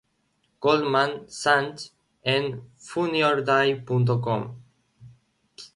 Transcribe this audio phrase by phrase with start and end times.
[0.61, 1.93] Goldman Sachs"
[2.25, 4.43] en FunnyorDie.com.